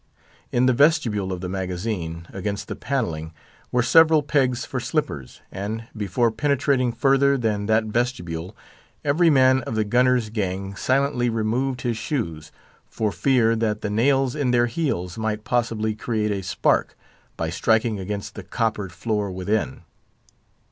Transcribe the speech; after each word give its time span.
In 0.51 0.65
the 0.65 0.73
vestibule 0.73 1.31
of 1.31 1.41
the 1.41 1.47
Magazine, 1.47 2.25
against 2.33 2.67
the 2.67 2.75
panelling, 2.75 3.33
were 3.71 3.83
several 3.83 4.23
pegs 4.23 4.65
for 4.65 4.79
slippers, 4.79 5.41
and, 5.51 5.83
before 5.95 6.31
penetrating 6.31 6.91
further 6.91 7.37
than 7.37 7.67
that 7.67 7.83
vestibule, 7.83 8.57
every 9.05 9.29
man 9.29 9.61
of 9.61 9.75
the 9.75 9.83
gunner's 9.83 10.31
gang 10.31 10.75
silently 10.75 11.29
removed 11.29 11.81
his 11.81 11.97
shoes, 11.97 12.51
for 12.87 13.11
fear 13.11 13.55
that 13.55 13.81
the 13.81 13.91
nails 13.91 14.33
in 14.35 14.49
their 14.49 14.65
heels 14.65 15.19
might 15.19 15.43
possibly 15.43 15.93
create 15.93 16.31
a 16.31 16.41
spark, 16.41 16.97
by 17.37 17.51
striking 17.51 17.99
against 17.99 18.33
the 18.33 18.41
coppered 18.41 18.91
floor 18.91 19.29
within. 19.29 19.83